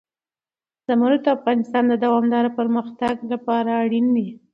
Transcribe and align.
زمرد 0.87 1.19
د 1.23 1.27
افغانستان 1.37 1.83
د 1.87 1.93
دوامداره 2.03 2.49
پرمختګ 2.59 3.15
لپاره 3.31 3.71
اړین 3.83 4.07
دي. 4.15 4.27